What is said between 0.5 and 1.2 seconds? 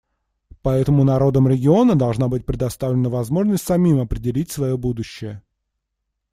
Поэтому